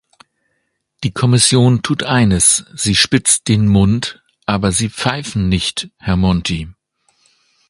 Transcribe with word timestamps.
Die 1.03 1.11
Kommission 1.11 1.83
tut 1.83 2.01
eines, 2.01 2.65
sie 2.73 2.95
spitzt 2.95 3.47
den 3.47 3.67
Mund, 3.67 4.23
aber 4.47 4.71
Sie 4.71 4.89
pfeifen 4.89 5.47
nicht, 5.47 5.89
Herr 5.99 6.17
Monti. 6.17 6.67